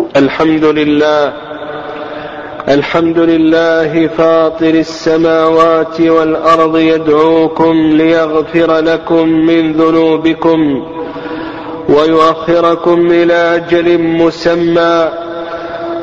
[0.00, 1.32] الحمد لله.
[2.68, 10.88] الحمد لله فاطر السماوات والأرض يدعوكم ليغفر لكم من ذنوبكم
[11.88, 15.08] ويؤخركم إلى أجل مسمى.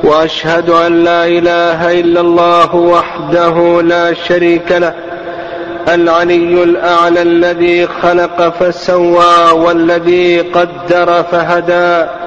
[0.04, 4.94] وأشهد أن لا إله إلا الله وحده لا شريك له.
[5.94, 12.23] العلي الأعلى الذي خلق فسوى والذي قدر فهدى.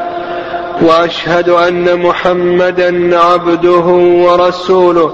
[0.82, 3.86] وأشهد أن محمدا عبده
[4.25, 5.12] ورسوله.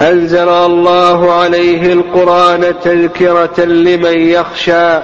[0.00, 4.98] أنزل الله عليه القرآن تذكرة لمن يخشى.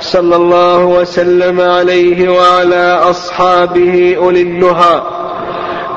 [0.00, 5.02] صلى الله وسلم عليه وعلى أصحابه أولي النهى.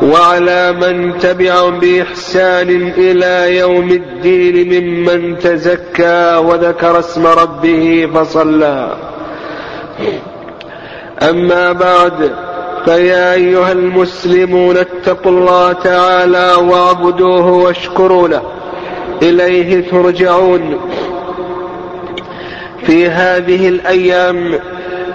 [0.02, 8.98] وعلى من تبعهم بإحسان إلى يوم الدين ممن تزكى وذكر اسم ربه فصلى.
[11.22, 12.32] أما بعد
[12.86, 18.42] فيا أيها المسلمون اتقوا الله تعالى واعبدوه واشكروا له.
[19.22, 20.80] إليه ترجعون.
[22.86, 24.60] في هذه الأيام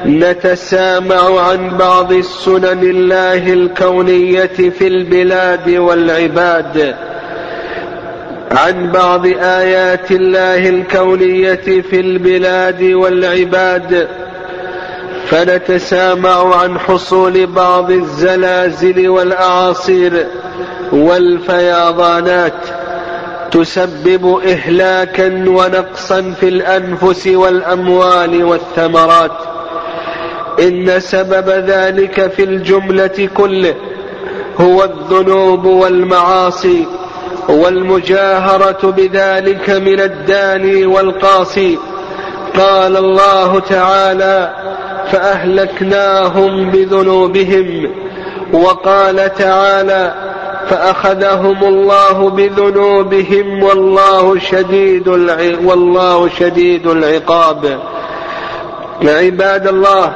[0.07, 6.97] نتسامع عن بعض السنن الله الكونية في البلاد والعباد.
[8.53, 14.09] عن بعض آيات الله الكونية في البلاد والعباد.
[15.31, 20.27] فنتسامع عن حصول بعض الزلازل والأعاصير
[20.93, 22.53] والفيضانات
[23.51, 29.33] تسبب اهلاكا ونقصا في الأنفس والأموال والثمرات.
[30.61, 33.75] إن سبب ذلك في الجملة كله
[34.61, 36.87] هو الذنوب والمعاصي
[37.49, 41.79] والمجاهرة بذلك من الداني والقاسي
[42.59, 44.55] قال الله تعالى
[45.13, 47.91] فأهلكناهم بذنوبهم
[48.53, 50.15] وقال تعالى
[50.69, 55.09] فأخذهم الله بذنوبهم والله شديد
[55.65, 57.79] والله شديد العقاب.
[59.03, 60.13] عباد الله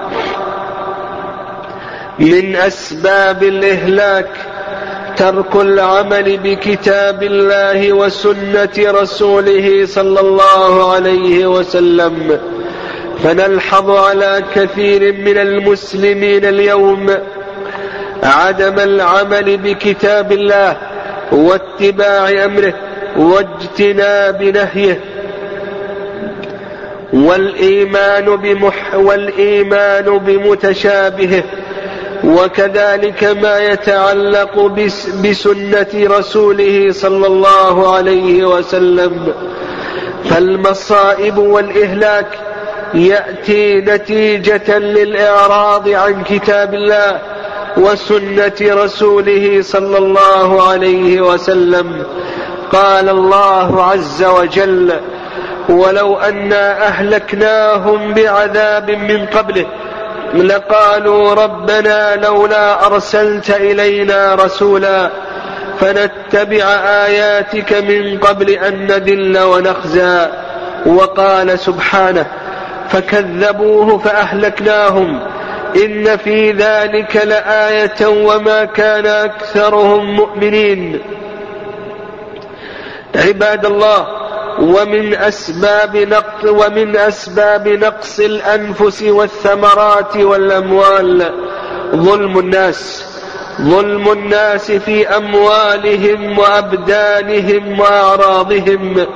[2.19, 4.29] من أسباب الإهلاك
[5.17, 12.39] ترك العمل بكتاب الله وسنة رسوله صلى الله عليه وسلم.
[13.23, 17.07] فنلحظ على كثير من المسلمين اليوم
[18.23, 20.77] عدم العمل بكتاب الله
[21.33, 22.75] واتباع أمره
[23.17, 25.01] واجتناب نهيه.
[27.13, 31.43] والإيمان بمح والإيمان بمتشابهه.
[32.25, 34.67] وكذلك ما يتعلق
[35.25, 39.33] بسنة رسوله صلى الله عليه وسلم.
[40.25, 42.52] فالمصائب والإهلاك
[42.95, 47.19] يأتي نتيجة للإعراض عن كتاب الله
[47.77, 52.07] وسنة رسوله صلى الله عليه وسلم.
[52.73, 55.01] قال الله عز وجل
[55.69, 59.67] ولو أنا أهلكناهم بعذاب من قبله
[60.35, 65.11] لقالوا ربنا لولا أرسلت إلينا رسولا
[65.81, 66.65] فنتبع
[67.07, 70.29] آياتك من قبل أن نذل ونخزى
[70.87, 72.27] وقال سبحانه
[72.93, 75.21] فكذبوه فأهلكناهم.
[75.85, 80.99] إن في ذلك لآية وما كان أكثرهم مؤمنين.
[83.17, 84.07] عباد الله
[84.61, 91.33] ومن أسباب نقص ومن أسباب نقص الأنفس والثمرات والأموال
[91.97, 93.05] ظلم الناس.
[93.61, 99.07] ظلم الناس في أموالهم وأبدانهم وأعراضهم.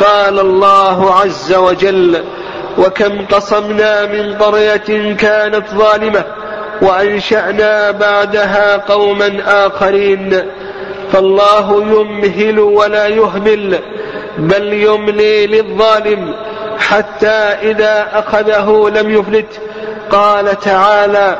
[0.00, 2.24] قال الله عز وجل
[2.78, 6.24] وكم قصمنا من قرية كانت ظالمة
[6.82, 10.42] وأنشأنا بعدها قوما آخرين.
[11.12, 13.78] فالله يمهل ولا يهمل
[14.38, 16.34] بل يملي للظالم
[16.78, 17.26] حتى
[17.62, 19.60] إذا أخذه لم يفلت.
[20.10, 21.38] قال تعالى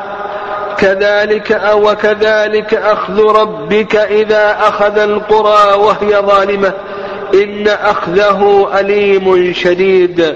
[0.77, 6.73] كذلك وكذلك أخذ ربك إذا أخذ القرى وهي ظالمة.
[7.33, 10.35] إن أخذه أليم شديد.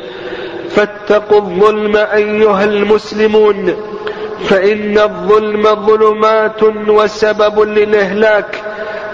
[0.70, 3.76] فاتقوا الظلم أيها المسلمون
[4.44, 8.64] فإن الظلم ظلمات وسبب للإهلاك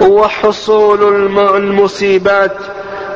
[0.02, 2.58] وحصول المصيبات.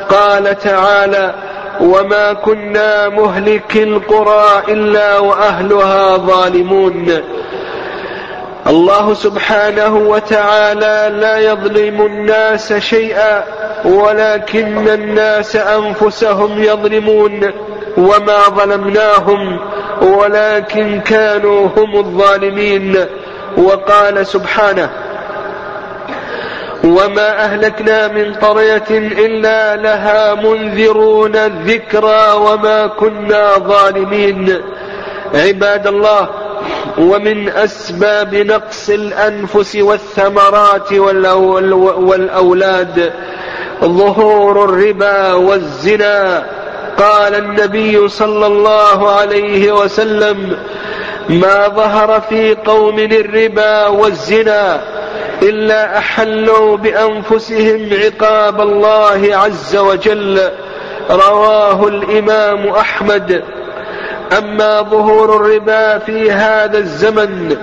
[0.09, 1.35] قال تعالى
[1.81, 7.07] وما كنا مهلك القرى إلا وأهلها ظالمون.
[8.67, 13.43] الله سبحانه وتعالى لا يظلم الناس شيئا
[13.85, 17.51] ولكن الناس أنفسهم يظلمون.
[17.97, 19.59] وما ظلمناهم
[20.01, 23.05] ولكن كانوا هم الظالمين.
[23.57, 24.89] وقال سبحانه
[26.83, 31.35] وما أهلكنا من قرية إلا لها منذرون
[31.65, 34.61] ذكرى وما كنا ظالمين.
[35.33, 36.29] عباد الله
[36.97, 40.93] ومن أسباب نقص الأنفس والثمرات
[41.99, 43.13] والأولاد
[43.83, 46.45] ظهور الربا والزنا
[46.97, 50.57] قال النبي صلى الله عليه وسلم
[51.29, 54.81] ما ظهر في قوم الربا والزنا
[55.41, 60.49] إلا أحلوا بأنفسهم عقاب الله عز وجل.
[61.11, 63.43] رواه الإمام أحمد.
[64.37, 67.57] أما ظهور الربا في هذا الزمن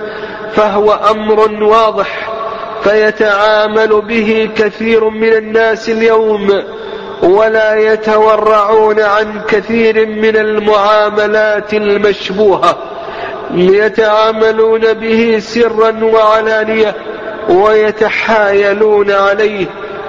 [0.55, 2.29] فهو أمر واضح
[2.83, 6.63] فيتعامل به كثير من الناس اليوم.
[7.23, 12.77] ولا يتورعون عن كثير من المعاملات المشبوهة
[13.53, 16.95] يتعاملون به سرا وعلانية
[17.49, 19.65] ويتحايلون عليه.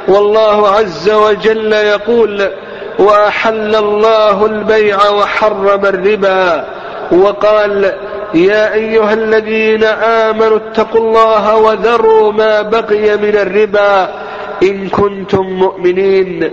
[0.09, 2.49] والله عز وجل يقول
[2.99, 6.65] وأحل الله البيع وحرم الربا.
[7.13, 7.93] وقال
[8.35, 14.09] يا أيها الذين آمنوا اتقوا الله وذروا ما بقي من الربا
[14.63, 16.51] إن كنتم مؤمنين.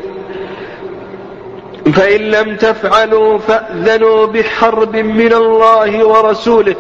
[1.92, 6.76] فإن لم تفعلوا فأذنوا بحرب من الله ورسوله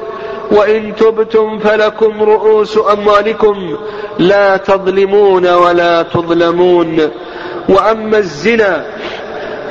[0.52, 3.78] وإن تبتم فلكم رؤوس أموالكم
[4.20, 7.12] لا تظلمون ولا تظلمون.
[7.70, 8.86] وأما الزنا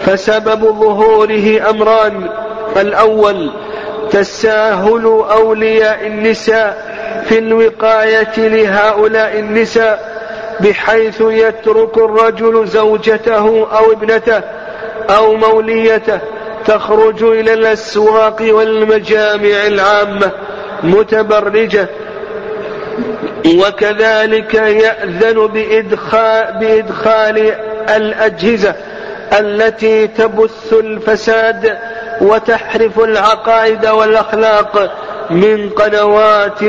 [0.00, 2.28] فسبب ظهوره أمران
[2.76, 3.50] الأول
[4.10, 6.92] تساهل أولياء النساء
[7.28, 10.12] في الوقاية لهؤلاء النساء
[10.60, 14.42] بحيث يترك الرجل زوجته أو ابنته
[15.10, 16.20] أو موليته
[16.64, 20.30] تخرج إلى الأسواق والمجامع العامة
[20.82, 21.86] متبرجة.
[23.58, 27.54] وكذلك يأذن بادخال, بإدخال
[27.96, 28.74] الأجهزة
[29.38, 31.78] التي تبث الفساد
[32.20, 34.92] وتحرف العقائد والأخلاق
[35.30, 36.60] من قنوات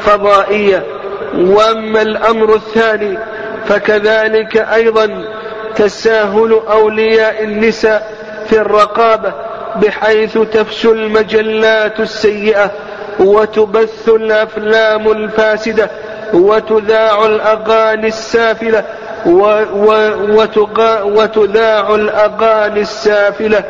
[0.00, 0.84] فضائية.
[1.34, 3.18] وأما الأمر الثاني
[3.68, 5.27] فكذلك أيضا
[5.78, 8.12] تساهل أولياء النساء
[8.46, 9.32] في الرقابة
[9.76, 12.70] بحيث تفشو المجلات السيئة
[13.20, 15.90] وتبث الأفلام الفاسدة
[16.34, 18.84] وتذاع الأغاني السافلة
[21.04, 23.64] وتذاع الأغاني السافلة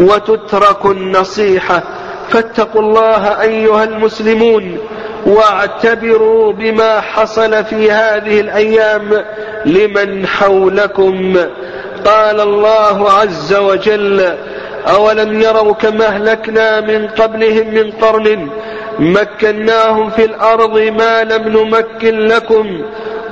[0.00, 1.82] وتترك النصيحة.
[2.30, 4.78] فاتقوا الله أيها المسلمون.
[5.26, 9.24] واعتبروا بما حصل في هذه الأيام
[9.66, 11.36] لمن حولكم.
[12.04, 14.34] قال الله عز وجل
[14.88, 18.48] أولم يروا كما أهلكنا من قبلهم من قرن
[18.98, 22.82] مكناهم في الأرض ما لم نمكن لكم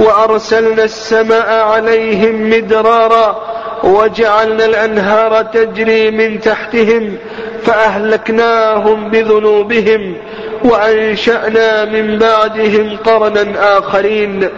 [0.00, 3.42] وأرسلنا السماء عليهم مدرارا
[3.84, 7.16] وجعلنا الأنهار تجري من تحتهم
[7.64, 10.16] فأهلكناهم بذنوبهم.
[10.64, 14.48] وأنشأنا من بعدهم قرنا آخرين.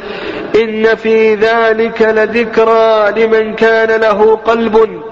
[0.56, 5.02] إن في ذلك لذكرى لمن كان له قلب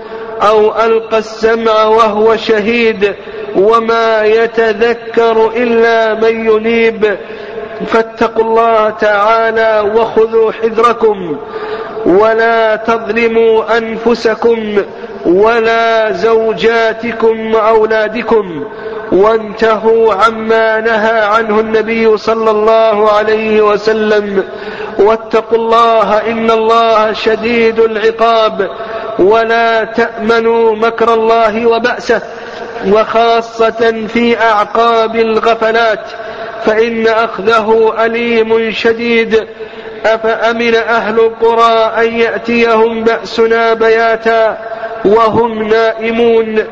[0.42, 3.14] أو ألقى السمع وهو شهيد.
[3.56, 7.16] وما يتذكر إلا من ينيب.
[7.86, 11.36] فاتقوا الله تعالى وخذوا حذركم.
[12.06, 14.82] ولا تظلموا أنفسكم
[15.26, 18.64] ولا زوجاتكم وأولادكم.
[19.12, 24.44] وانتهوا عما نهى عنه النبي صلى الله عليه وسلم.
[24.98, 28.70] واتقوا الله إن الله شديد العقاب.
[29.18, 32.22] ولا تأمنوا مكر الله وبأسه.
[32.88, 36.04] وخاصة في أعقاب الغفلات.
[36.64, 39.46] فإن أخذه أليم شديد.
[40.06, 44.58] أفأمن أهل القرى أن يأتيهم بأسنا بياتا.
[45.04, 46.64] وهم نائمون.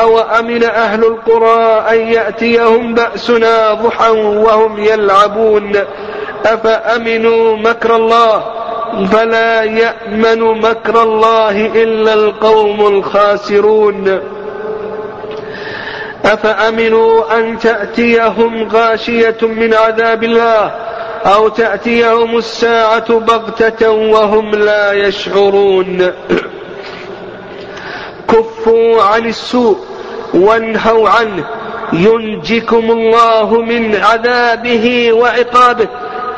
[0.00, 5.72] أو أمن أهل القرى أن يأتيهم بأسنا ضحى وهم يلعبون؟
[6.46, 8.44] أفأمنوا مكر الله؟
[9.12, 14.20] فلا يأمن مكر الله إلا القوم الخاسرون.
[16.24, 20.70] أفأمنوا أن تأتيهم غاشية من عذاب الله
[21.26, 26.12] أو تأتيهم الساعة بغتة وهم لا يشعرون؟
[28.28, 29.78] كفوا عن السوء
[30.34, 31.44] وانهوا عنه.
[31.92, 35.88] ينجكم الله من عذابه وعقابه.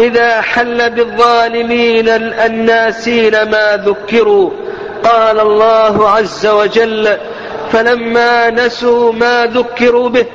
[0.00, 4.50] إذا حل بالظالمين الناسين ما ذكروا.
[5.04, 7.16] قال الله عز وجل
[7.72, 10.26] فلما نسوا ما ذكروا به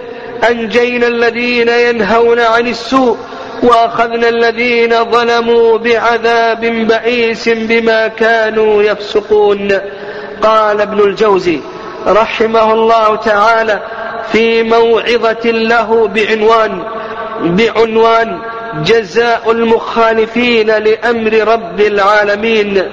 [0.50, 3.18] أنجينا الذين ينهون عن السوء
[3.64, 9.80] وأخذنا الذين ظلموا بعذاب بئيس بما كانوا يفسقون.
[10.44, 11.60] قال ابن الجوزي
[12.08, 13.80] رحمه الله تعالى
[14.32, 16.84] في موعظة له بعنوان
[17.42, 18.40] بعنوان
[18.86, 22.92] جزاء المخالفين لأمر رب العالمين.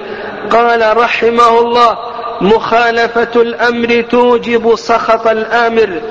[0.49, 1.97] قال رحمه الله
[2.41, 6.01] مخالفة الأمر توجب سخط الآمر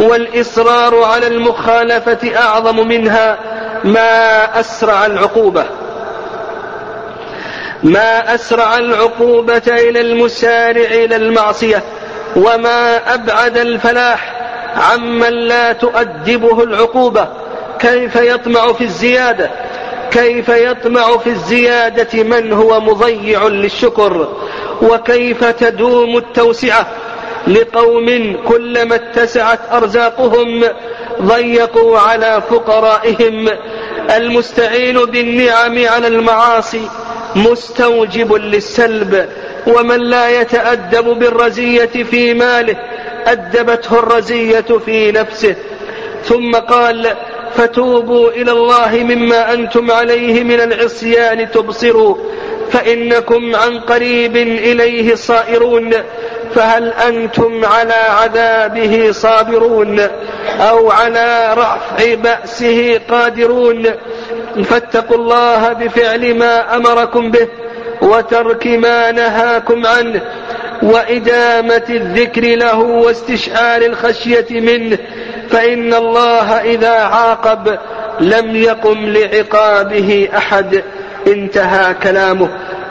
[0.00, 3.38] والإصرار على المخالفة أعظم منها
[3.84, 5.64] ما أسرع العقوبة.
[7.82, 11.82] ما أسرع العقوبة إلى المسارع إلى المعصية
[12.36, 14.32] وما أبعد الفلاح
[14.76, 17.28] عمن لا تؤدبه العقوبة.
[17.78, 19.50] كيف يطمع في الزيادة؟
[20.10, 24.28] كيف يطمع في الزيادة من هو مضيع للشكر؟
[24.82, 26.86] وكيف تدوم التوسعة؟
[27.46, 30.64] لقوم كلما اتسعت أرزاقهم
[31.22, 33.48] ضيقوا على فقرائهم.
[34.16, 36.88] المستعين بالنعم على المعاصي
[37.36, 39.28] مستوجب للسلب
[39.66, 42.76] ومن لا يتأدب بالرزية في ماله
[43.26, 45.54] أدبته الرزية في نفسه.
[46.24, 47.14] ثم قال
[47.54, 52.16] فتوبوا إلى الله مما أنتم عليه من العصيان تبصروا
[52.70, 55.90] فإنكم عن قريب إليه صائرون
[56.54, 60.00] فهل أنتم على عذابه صابرون
[60.60, 63.86] أو على رفع بأسه قادرون؟
[64.64, 67.48] فاتقوا الله بفعل ما أمركم به
[68.02, 70.20] وترك ما نهاكم عنه
[70.82, 74.98] وإدامة الذكر له واستشعار الخشية منه
[75.50, 77.78] فإن الله إذا عاقب
[78.20, 80.82] لم يقم لعقابه أحد
[81.26, 82.48] انتهى كلامه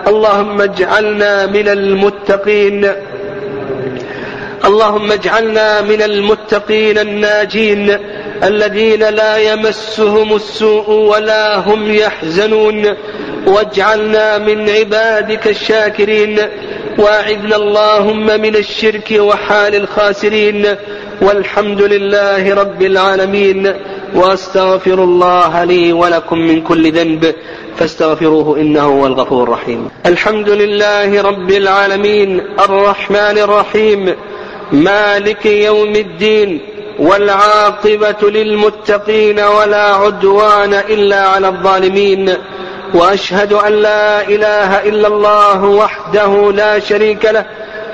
[0.08, 2.92] اللهم اجعلنا من المتقين
[4.66, 7.98] اللهم اجعلنا من المتقين الناجين
[8.44, 12.86] الذين لا يمسهم السوء ولا هم يحزنون.
[13.48, 16.40] واجعلنا من عبادك الشاكرين.
[16.98, 20.76] واعذنا اللهم من الشرك وحال الخاسرين.
[21.22, 23.74] والحمد لله رب العالمين.
[24.16, 27.36] واستغفر الله لي ولكم من كل ذنب.
[27.78, 29.90] فاستغفروه إنه هو الغفور الرحيم.
[30.06, 32.40] الحمد لله رب العالمين.
[32.40, 34.16] الرحمن الرحيم.
[34.72, 36.60] مالك يوم الدين.
[37.00, 42.34] والعاقبة للمتقين ولا عدوان إلا على الظالمين
[42.94, 47.46] وأشهد أن لا إله إلا الله وحده لا شريك له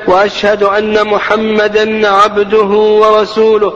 [0.07, 3.73] وأشهد أن محمدا عبده ورسوله.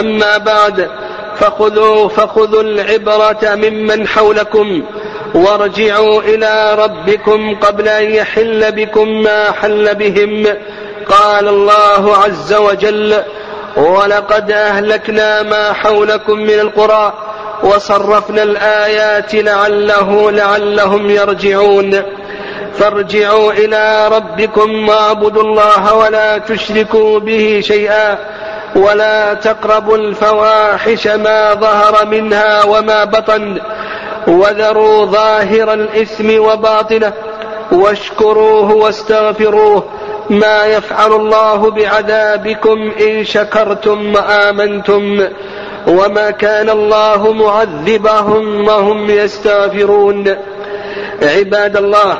[0.00, 0.90] أما بعد
[1.36, 4.82] فخذوا فخذوا العبرة ممن حولكم
[5.34, 10.46] وارجعوا إلى ربكم قبل أن يحل بكم ما حل بهم.
[11.08, 13.22] قال الله عز وجل
[13.76, 17.12] ولقد أهلكنا ما حولكم من القرى
[17.62, 22.02] وصرفنا الآيات لعله لعلهم يرجعون.
[22.78, 28.18] فارجعوا إلى ربكم واعبدوا الله ولا تشركوا به شيئا
[28.76, 33.60] ولا تقربوا الفواحش ما ظهر منها وما بطن
[34.26, 37.12] وذروا ظاهر الإثم وباطنه
[37.72, 39.84] واشكروه واستغفروه
[40.30, 45.28] ما يفعل الله بعذابكم إن شكرتم وآمنتم
[45.86, 50.36] وما كان الله معذبهم وهم يستغفرون.
[51.22, 52.18] عباد الله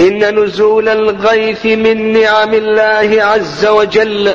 [0.00, 4.34] إن نزول الغيث من نعم الله عز وجل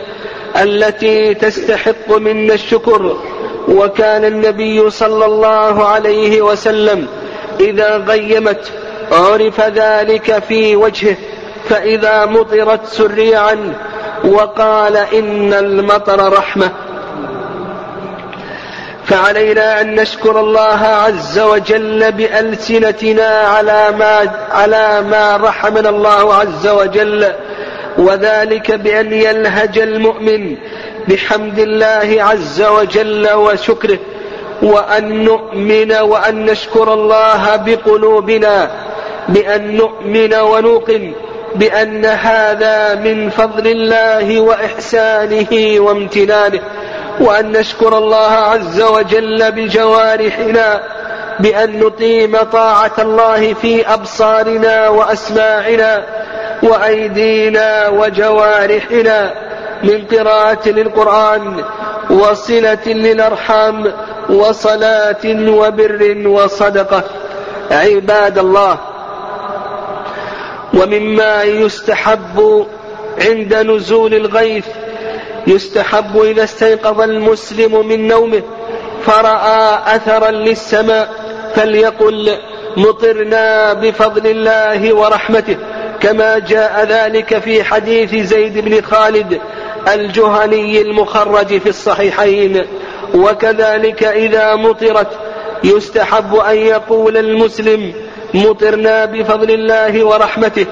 [0.62, 3.18] التي تستحق منا الشكر
[3.68, 7.08] وكان النبي صلى الله عليه وسلم
[7.60, 8.72] إذا غيمت
[9.12, 11.16] عرف ذلك في وجهه.
[11.70, 13.74] فإذا مطرت سري عنه
[14.24, 16.72] وقال إن المطر رحمة.
[19.06, 27.34] فعلينا أن نشكر الله عز وجل بألسنتنا على ما على ما رحمنا الله عز وجل
[27.98, 30.58] وذلك بأن يلهج المؤمن
[31.08, 34.00] بحمد الله عز وجل وشكره
[34.62, 38.72] وأن نؤمن وأن نشكر الله بقلوبنا
[39.30, 41.14] بأن نؤمن ونوقن
[41.56, 46.60] بأن هذا من فضل الله وإحسانه وامتنانه
[47.20, 50.82] وأن نشكر الله عز وجل بجوارحنا
[51.40, 56.04] بأن نقيم طاعة الله في أبصارنا وأسماعنا
[56.64, 59.34] وأيدينا وجوارحنا
[59.84, 61.64] من قراءة للقرآن
[62.10, 63.92] وصلة للأرحام
[64.30, 67.04] وصلاة وبر وصدقة.
[67.72, 68.78] عباد الله
[70.74, 72.66] ومما يستحب
[73.22, 74.66] عند نزول الغيث
[75.48, 78.42] يستحب إذا استيقظ المسلم من نومه
[79.06, 81.10] فرأى أثرا للسماء
[81.56, 82.38] فليقل
[82.78, 85.58] مطرنا بفضل الله ورحمته
[86.02, 89.42] كما جاء ذلك في حديث زيد بن خالد
[89.94, 92.66] الجهني المخرج في الصحيحين.
[93.14, 95.08] وكذلك إذا مطرت
[95.64, 97.94] يستحب أن يقول المسلم
[98.34, 100.66] مطرنا بفضل الله ورحمته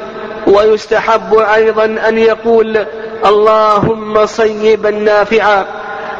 [0.47, 2.85] ويستحب أيضا أن يقول
[3.25, 5.65] اللهم صيبا نافعا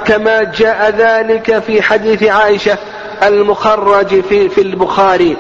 [0.06, 2.78] كما جاء ذلك في حديث عائشة
[3.24, 5.38] المخرج في, في البخاري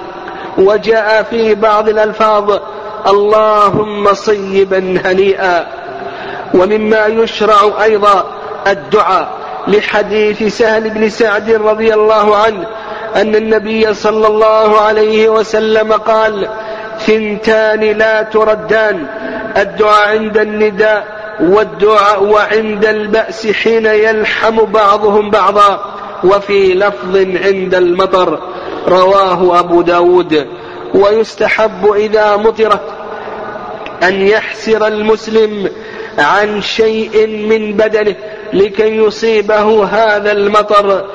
[0.57, 2.59] وجاء في بعض الألفاظ
[3.07, 5.67] اللهم صيبا هنيئا
[6.53, 8.25] ومما يشرع أيضا
[8.67, 9.29] الدعاء
[9.67, 12.67] لحديث سهل بن سعد رضي الله عنه
[13.15, 16.49] أن النبي صلى الله عليه وسلم قال
[16.99, 19.07] ثنتان لا تردان
[19.57, 28.39] الدعاء عند النداء والدعاء وعند البأس حين يلحم بعضهم بعضا وفي لفظ عند المطر
[28.87, 30.47] رواه أبو داود.
[30.93, 32.81] ويستحب إذا مطرت
[34.03, 35.69] أن يحسر المسلم
[36.17, 38.15] عن شيء من بدنه
[38.53, 41.05] لكي يصيبه هذا المطر.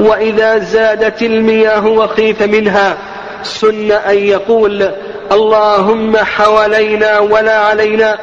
[0.00, 2.96] وإذا زادت المياه وخيف منها
[3.42, 4.90] سن أن يقول
[5.32, 8.18] اللهم حوالينا ولا علينا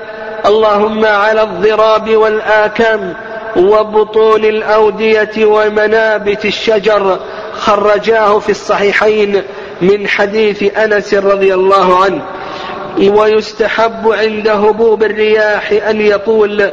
[0.46, 3.14] اللهم على الضراب والآكام
[3.58, 7.20] وبطون الأودية ومنابت الشجر
[7.54, 9.44] خرجاه في الصحيحين
[9.82, 12.22] من حديث أنس رضي الله عنه.
[13.20, 16.72] ويستحب عند هبوب الرياح أن يقول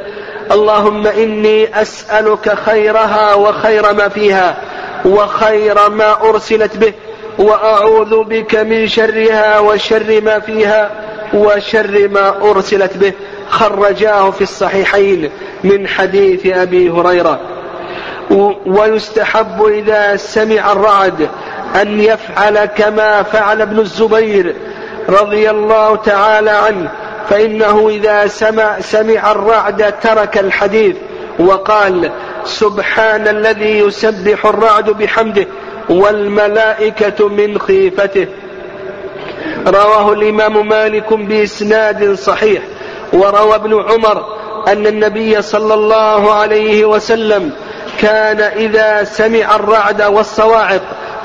[0.52, 4.56] اللهم إني أسألك خيرها وخير ما فيها.
[5.04, 6.92] وخير ما أرسلت به
[7.38, 10.90] وأعوذ بك من شرها وشر ما فيها
[11.34, 13.12] وشر ما أرسلت به.
[13.50, 15.30] خرجاه في الصحيحين
[15.64, 17.40] من حديث أبي هريرة.
[18.66, 21.28] ويستحب إذا سمع الرعد
[21.82, 24.54] أن يفعل كما فعل ابن الزبير
[25.08, 26.90] رضي الله تعالى عنه
[27.30, 30.97] فإنه إذا سمع, سمع الرعد ترك الحديث
[31.38, 32.10] وقال
[32.45, 35.47] سبحان الذي يسبح الرعد بحمده
[35.91, 38.26] والملائكة من خيفته.
[39.67, 42.63] رواه الإمام مالك بإسناد صحيح.
[43.13, 44.25] وروى ابن عمر
[44.69, 47.50] أن النبي صلى الله عليه وسلم
[48.00, 50.83] كان إذا سمع الرعد والصواعق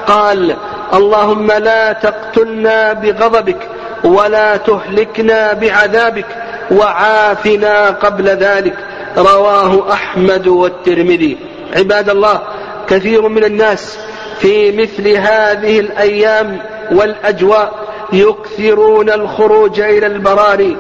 [0.07, 0.55] قال
[0.93, 3.67] اللهم لا تقتلنا بغضبك
[4.03, 6.25] ولا تهلكنا بعذابك
[6.71, 8.77] وعافنا قبل ذلك.
[9.17, 11.37] رواه أحمد والترمذي.
[11.75, 12.41] عباد الله
[12.87, 13.97] كثير من الناس
[14.39, 17.73] في مثل هذه الأيام والأجواء
[18.13, 20.77] يكثرون الخروج إلى البراري.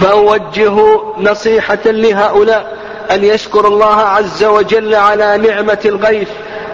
[0.00, 0.74] فأوجه
[1.18, 2.76] نصيحة لهؤلاء
[3.10, 6.28] أن يشكر الله عز وجل على نعمة الغيث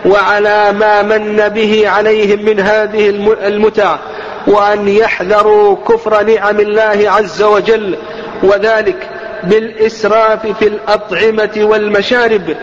[0.07, 3.11] وعلى ما من به عليهم من هذه
[3.47, 3.97] المتع
[4.47, 7.97] وأن يحذروا كفر نعم الله عز وجل.
[8.43, 9.11] وذلك
[9.49, 12.57] بالإسراف في الأطعمة والمشارب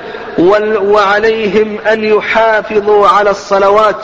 [0.84, 3.96] وعليهم أن يحافظوا على الصلوات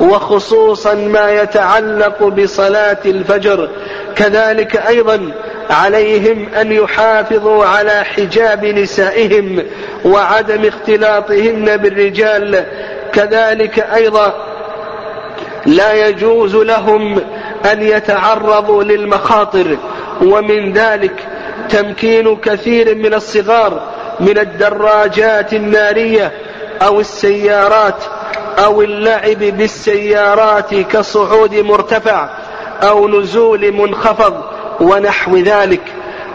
[0.00, 3.68] وخصوصا ما يتعلق بصلاة الفجر.
[4.16, 5.32] كذلك أيضا
[5.70, 9.62] عليهم أن يحافظوا على حجاب نسائهم
[10.04, 12.64] وعدم اختلاطهن بالرجال.
[13.12, 14.34] كذلك أيضا
[15.66, 17.20] لا يجوز لهم
[17.72, 19.76] أن يتعرضوا للمخاطر
[20.22, 21.33] ومن ذلك
[21.68, 23.80] تمكين كثير من الصغار
[24.20, 26.32] من الدراجات النارية
[26.82, 28.04] أو السيارات
[28.58, 32.28] أو اللعب بالسيارات كصعود مرتفع
[32.82, 34.34] أو نزول منخفض
[34.80, 35.82] ونحو ذلك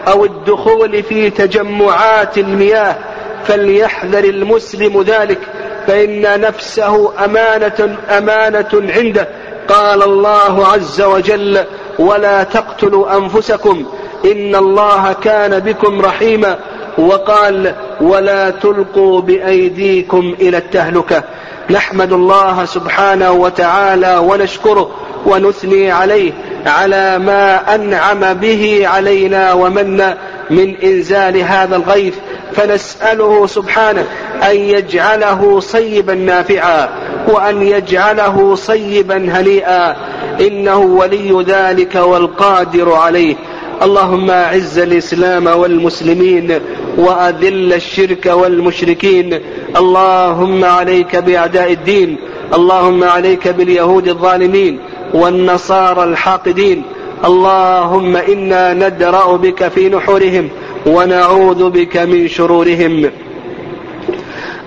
[0.08, 2.96] أو الدخول في تجمعات المياه.
[3.44, 5.38] فليحذر المسلم ذلك
[5.86, 9.28] فإن نفسه أمانة أمانة عنده.
[9.68, 11.64] قال الله عز وجل
[11.98, 13.86] ولا تقتلوا أنفسكم
[14.24, 16.58] إن الله كان بكم رحيما
[16.98, 21.22] وقال ولا تلقوا بأيديكم إلى التهلكة
[21.70, 24.90] نحمد الله سبحانه وتعالى ونشكره
[25.26, 26.32] ونثني عليه
[26.66, 30.14] على ما أنعم به علينا ومن
[30.50, 32.14] من إنزال هذا الغيث
[32.52, 34.04] فنسأله سبحانه
[34.50, 36.88] أن يجعله صيبا نافعا
[37.28, 39.96] وأن يجعله صيبا هنيئا
[40.40, 43.36] إنه ولي ذلك والقادر عليه
[43.82, 46.60] اللهم أعز الإسلام والمسلمين
[46.98, 49.40] وأذل الشرك والمشركين.
[49.76, 52.16] اللهم عليك بأعداء الدين.
[52.54, 54.80] اللهم عليك باليهود الظالمين
[55.14, 56.82] والنصارى الحاقدين.
[57.24, 60.48] اللهم إنا ندرأ بك في نحورهم
[60.86, 63.10] ونعوذ بك من شرورهم.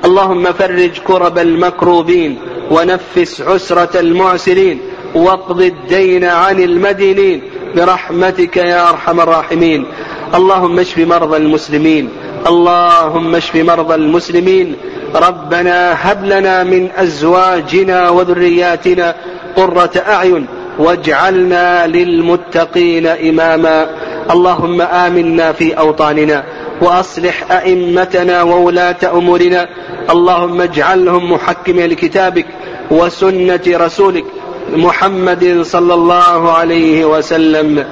[0.06, 2.38] اللهم فرج كرب المكروبين
[2.72, 4.80] ونفس عسرة المعسرين.
[5.16, 7.42] واقض الدين عن المدينين
[7.76, 9.86] برحمتك يا أرحم الراحمين.
[10.36, 12.10] اللهم اشف مرضى المسلمين.
[12.48, 14.76] اللهم اشف مرضى المسلمين.
[15.16, 19.16] ربنا هب لنا من أزواجنا وذرياتنا
[19.56, 20.46] قرة أعين
[20.80, 23.90] واجعلنا للمتقين إماما.
[24.32, 26.44] اللهم آمنا في أوطاننا
[26.82, 29.68] وأصلح أئمتنا وولاة أمورنا.
[30.10, 32.46] اللهم اجعلهم محكمين لكتابك
[32.92, 34.26] وسنة رسولك.
[34.70, 37.86] محمد صلى الله عليه وسلم.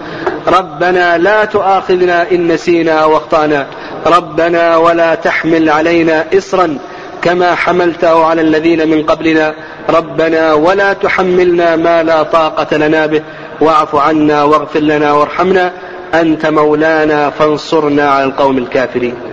[0.48, 3.68] ربنا لا تؤاخذنا إن نسينا واخطأنا.
[4.08, 6.78] ربنا ولا تحمل علينا إصرا
[7.22, 9.54] كما حملته على الذين من قبلنا.
[9.90, 13.22] ربنا ولا تحملنا ما لا طاقة لنا به.
[13.62, 15.72] واعف عنا واغفر لنا وارحمنا.
[16.14, 19.31] أنت مولانا فانصرنا على القوم الكافرين.